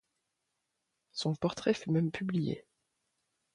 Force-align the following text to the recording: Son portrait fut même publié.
Son 1.11 1.35
portrait 1.35 1.75
fut 1.75 1.91
même 1.91 2.09
publié. 2.09 2.65